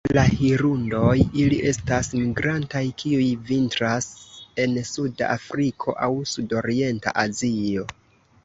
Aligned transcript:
Kiel 0.09 0.17
la 0.17 0.21
hirundoj, 0.37 1.09
ili 1.41 1.59
estas 1.71 2.09
migrantaj, 2.21 2.81
kiuj 3.03 3.27
vintras 3.51 4.07
en 4.65 4.73
suda 4.93 5.29
Afriko 5.37 5.97
aŭ 6.07 6.11
sudorienta 6.35 7.15
Azio. 7.27 7.87